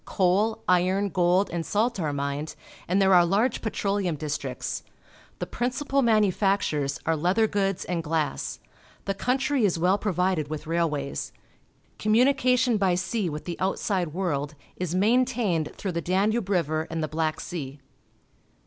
[0.03, 2.55] Coal, iron, gold, and salt are mined,
[2.87, 4.81] and there are large petroleum districts.
[5.37, 8.57] The principal manu factures are leather goods and glass.
[9.05, 11.31] The country is well provided with railways.
[11.99, 17.07] Communication by sea with the outside world is maintained through the Danube River and the
[17.07, 17.79] Black .Sea.